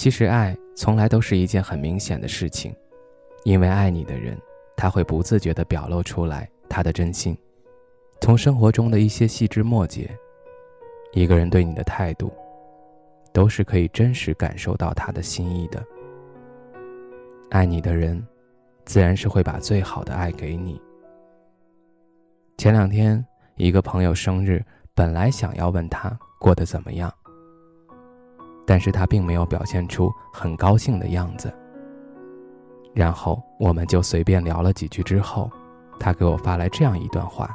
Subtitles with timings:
[0.00, 2.74] 其实，爱从来都是一件很明显的事情，
[3.44, 4.34] 因为爱你的人，
[4.74, 7.36] 他会不自觉地表露出来他的真心。
[8.22, 10.08] 从生活中的一些细枝末节，
[11.12, 12.32] 一个人对你的态度，
[13.30, 15.84] 都是可以真实感受到他的心意的。
[17.50, 18.26] 爱你的人，
[18.86, 20.80] 自然是会把最好的爱给你。
[22.56, 23.22] 前两天，
[23.56, 27.12] 一个朋友生日，本来想要问他过得怎么样。
[28.70, 31.52] 但是他并没有表现出很高兴的样子。
[32.94, 35.50] 然后我们就随便聊了几句之后，
[35.98, 37.52] 他给我发来这样一段话：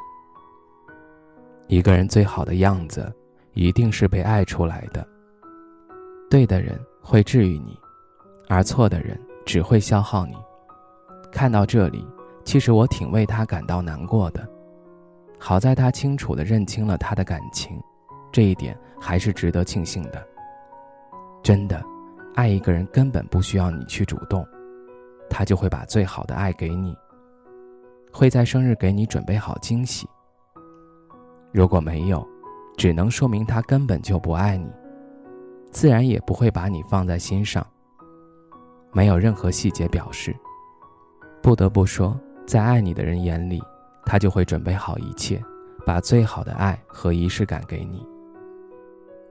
[1.69, 3.09] 一个人最好的样子，
[3.53, 5.07] 一定是被爱出来的。
[6.29, 7.79] 对的人会治愈你，
[8.49, 10.35] 而错的人只会消耗你。
[11.31, 12.05] 看到这里，
[12.43, 14.45] 其实我挺为他感到难过的。
[15.39, 17.81] 好在他清楚地认清了他的感情，
[18.33, 20.21] 这一点还是值得庆幸的。
[21.45, 21.79] 真的，
[22.33, 24.43] 爱一个人根本不需要你去主动，
[25.29, 26.97] 他就会把最好的爱给你，
[28.11, 30.09] 会在生日给你准备好惊喜。
[31.51, 32.27] 如果没有，
[32.77, 34.67] 只能说明他根本就不爱你，
[35.69, 37.63] 自然也不会把你放在心上。
[38.91, 40.35] 没有任何细节表示。
[41.43, 43.61] 不得不说，在爱你的人眼里，
[44.03, 45.39] 他就会准备好一切，
[45.85, 48.03] 把最好的爱和仪式感给你。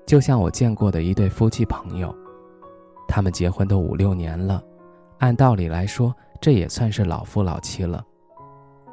[0.06, 2.14] 就像我见过的一对夫妻朋友，
[3.08, 4.62] 他们结婚都五六年了，
[5.18, 8.04] 按道理来说，这也算是老夫老妻了，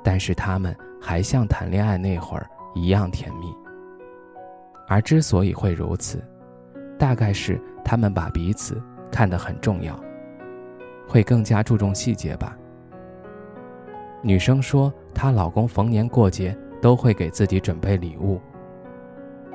[0.04, 3.54] 但是他们还像谈恋爱那会儿一样甜蜜。
[4.88, 6.24] 而之所以会如此，
[6.98, 8.82] 大概是他们把彼此
[9.12, 10.00] 看得很重要，
[11.08, 12.58] 会更加注重细节吧。
[14.22, 18.40] 女生说，她老公逢年过节都会给自己准备礼物。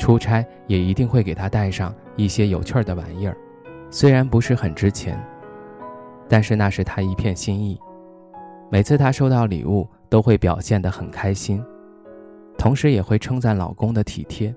[0.07, 3.37] 出差也一定会给他带上一些有趣的玩意儿，
[3.91, 5.21] 虽然不是很值钱，
[6.29, 7.77] 但是那是他一片心意。
[8.71, 11.61] 每次她收到礼物，都会表现得很开心，
[12.57, 14.55] 同时也会称赞老公的体贴。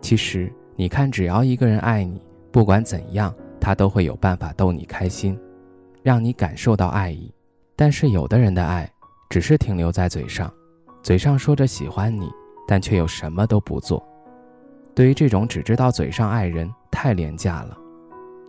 [0.00, 2.20] 其实，你看，只要一个人爱你，
[2.50, 5.38] 不管怎样，他都会有办法逗你开心，
[6.02, 7.32] 让你感受到爱意。
[7.76, 8.90] 但是，有的人的爱
[9.30, 10.52] 只是停留在嘴上，
[11.04, 12.28] 嘴上说着喜欢你，
[12.66, 14.04] 但却又什么都不做。
[14.94, 17.76] 对于这种只知道嘴上爱人，太廉价了，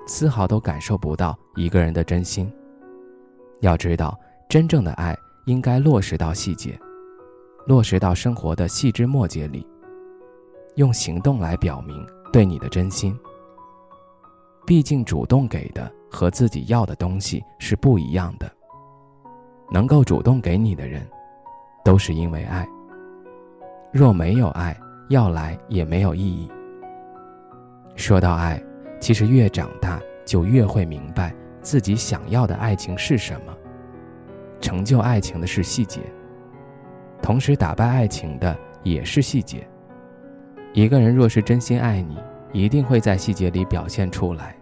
[0.05, 2.51] 丝毫都感受不到一个人的真心。
[3.61, 4.17] 要知道，
[4.47, 6.79] 真正的爱应该落实到细节，
[7.65, 9.65] 落实到生活的细枝末节里，
[10.75, 13.17] 用行动来表明对你的真心。
[14.67, 18.51] 毕竟，主动给的和自己要的东西是不一样的。
[19.71, 21.07] 能够主动给你的人，
[21.83, 22.67] 都是因为爱。
[23.91, 24.77] 若没有爱，
[25.09, 26.49] 要来也没有意义。
[27.95, 28.61] 说到爱，
[28.99, 33.53] 其实越长大就越会明白自己想要的爱情是什么。
[34.59, 36.01] 成就爱情的是细节，
[37.21, 39.67] 同时打败爱情的也是细节。
[40.73, 42.17] 一个人若是真心爱你，
[42.51, 44.57] 一定会在细节里表现出来。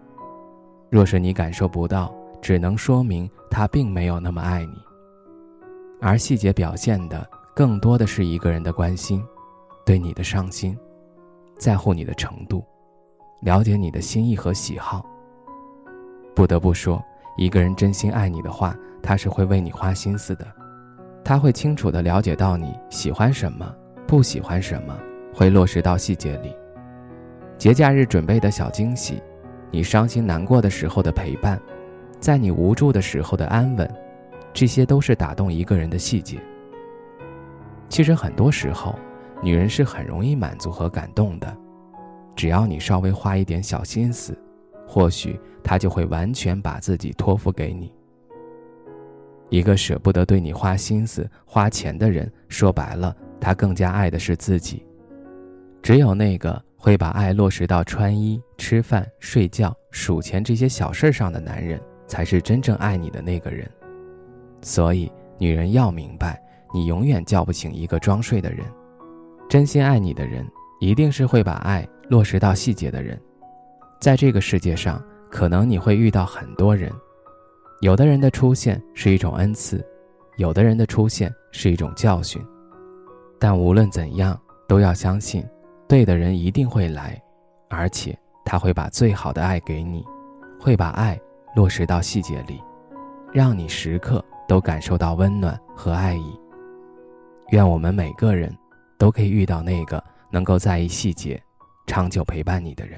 [0.89, 4.73] 若是你感受不到，只能说明他并没有那么爱你。
[6.01, 7.25] 而细节表现的
[7.55, 9.23] 更多的是一个人的关心。
[9.85, 10.77] 对你的上心，
[11.57, 12.63] 在乎你的程度，
[13.41, 15.05] 了解你的心意和喜好。
[16.33, 17.03] 不得不说，
[17.37, 20.47] 一个人真心爱你的话，他是会为你花心思的，
[21.21, 23.75] 他会清楚的了解到你喜欢什么，
[24.07, 24.97] 不喜欢什么，
[25.33, 26.55] 会落实到细节里。
[27.57, 29.21] 节假日准备的小惊喜，
[29.69, 31.61] 你伤心难过的时候的陪伴，
[32.21, 33.89] 在你无助的时候的安稳，
[34.53, 36.39] 这些都是打动一个人的细节。
[37.89, 38.97] 其实很多时候。
[39.43, 41.57] 女人是很容易满足和感动的，
[42.33, 44.37] 只要你稍微花一点小心思，
[44.87, 47.93] 或许她就会完全把自己托付给你。
[49.49, 54.83] 一个舍不得对你花心思、花钱的人，说白了，他更加爱的是自己。
[55.81, 63.69] 只有那个会把爱落实到穿衣、吃饭、睡觉、数钱这些小事上的男人，才是真正爱你的那个人。
[64.61, 66.41] 所以，女人要明白，
[66.73, 68.65] 你永远叫不醒一个装睡的人。
[69.49, 70.47] 真心爱你的人，
[70.79, 73.19] 一定是会把爱落实到细节的人。
[73.99, 76.91] 在这个世界上，可能你会遇到很多人，
[77.81, 79.85] 有的人的出现是一种恩赐，
[80.37, 82.41] 有的人的出现是一种教训。
[83.39, 85.45] 但无论怎样，都要相信，
[85.87, 87.21] 对的人一定会来，
[87.69, 90.03] 而且他会把最好的爱给你，
[90.59, 91.19] 会把爱
[91.55, 92.61] 落实到细节里，
[93.31, 96.39] 让你时刻都感受到温暖和爱意。
[97.49, 98.53] 愿我们每个人
[99.03, 100.01] 都可以遇到那个
[100.31, 101.37] 能够在意细节、
[101.87, 102.97] 长久陪伴你的人。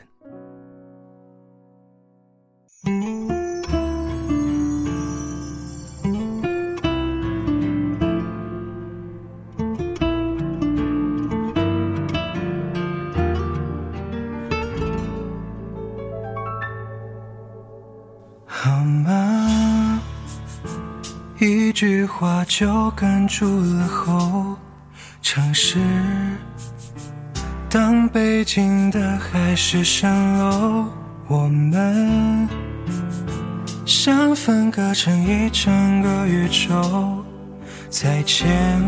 [18.45, 19.99] 好吗？
[21.39, 24.44] 一句话就哽住了喉。
[25.35, 25.79] 城市，
[27.69, 30.85] 当北京的海市蜃楼，
[31.27, 32.47] 我们
[33.85, 37.21] 像分割成一整个宇宙，
[37.89, 38.81] 再见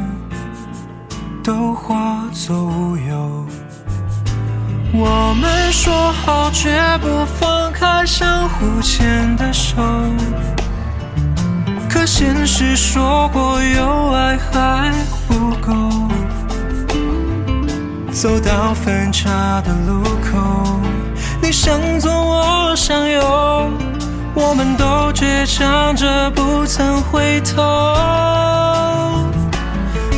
[1.44, 3.46] 都化作乌有。
[4.94, 9.76] 我们说好绝不放开相互牵的手，
[11.90, 14.94] 可现实说过有爱还
[15.28, 16.08] 不够。
[18.20, 20.82] 走到分岔的路口，
[21.40, 23.70] 你向左我向右，
[24.34, 27.62] 我们都倔强着不曾回头。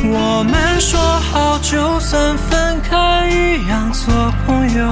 [0.02, 4.88] 我们说好，就算分开一样做朋友。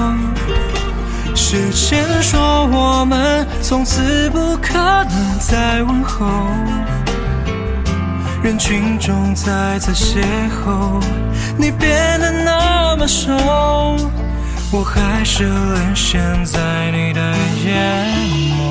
[1.35, 6.27] 时间说我们从此不可能再问候。
[8.43, 11.03] 人群中再次邂逅，
[11.61, 13.33] 你变得那么瘦，
[14.71, 17.21] 我还是沦陷在你的
[17.65, 18.07] 眼
[18.55, 18.63] 眸。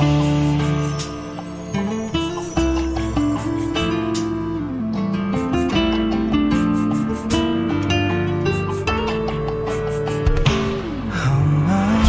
[11.12, 11.36] 好
[11.68, 12.07] 吗？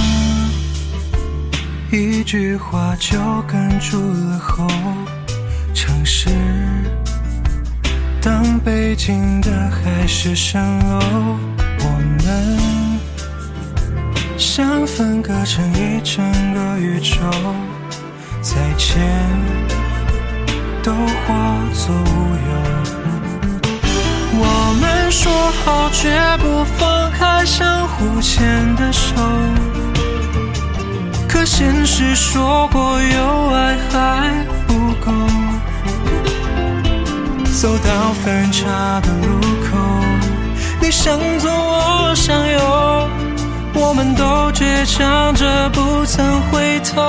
[1.90, 3.98] 一句话就哽住
[4.30, 4.68] 了喉，
[5.74, 6.30] 城市。
[8.58, 10.58] 当北京的海市蜃
[10.88, 11.38] 楼，
[11.80, 11.84] 我
[12.24, 12.98] 们
[14.36, 16.24] 像分割成一整
[16.54, 17.20] 个宇宙，
[18.40, 18.98] 再见
[20.82, 22.06] 都化作乌
[22.48, 22.52] 有。
[24.40, 25.30] 我们说
[25.64, 29.14] 好绝不放开相互牵的手，
[31.28, 33.67] 可现实说过有爱
[37.60, 39.76] 走到分岔的路口，
[40.80, 43.08] 你向左我向右，
[43.74, 47.02] 我们都倔强着不曾回头。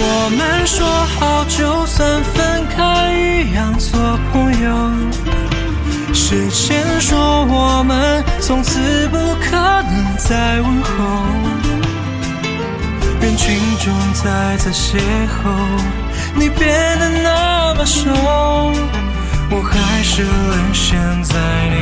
[0.00, 0.86] 我们说
[1.18, 3.98] 好，就算分开一样做
[4.34, 4.90] 朋友。
[6.12, 11.24] 时间说我们从此不可能再问候。
[13.22, 16.07] 人群中再次邂逅。
[16.38, 18.08] 你变得那么瘦，
[19.50, 21.34] 我还是沦陷在
[21.74, 21.77] 你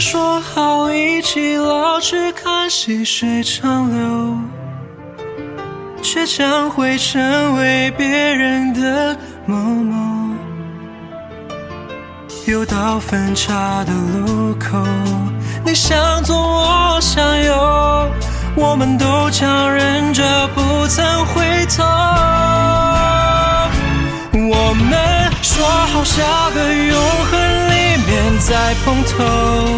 [0.00, 4.38] 说好一起老去看细水长流，
[6.02, 9.14] 却将会成为别人的
[9.44, 10.34] 某某。
[12.46, 14.82] 又到分岔的路口，
[15.64, 18.10] 你向左我向右，
[18.56, 21.84] 我们都强忍着不曾回头。
[24.32, 26.98] 我们说好下个永
[27.30, 27.38] 恒
[27.70, 27.74] 里
[28.06, 29.69] 面再碰头，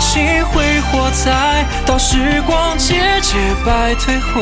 [0.00, 4.40] 请挥霍在，到时光节节败退后。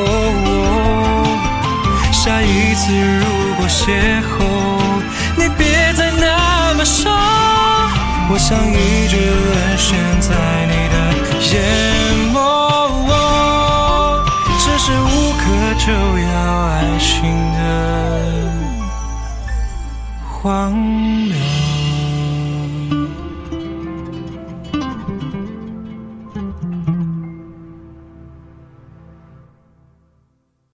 [2.12, 3.24] 下一次如
[3.56, 4.22] 果邂逅，
[5.36, 7.10] 你别再那么瘦，
[8.30, 9.88] 我想一直沦陷
[10.20, 10.28] 在
[10.66, 10.96] 你的
[11.50, 11.54] 眼
[12.32, 12.36] 眸，
[14.58, 15.42] 这是无可
[15.78, 16.28] 救药
[16.66, 17.06] 爱情
[17.54, 17.56] 的
[20.30, 21.47] 荒谬。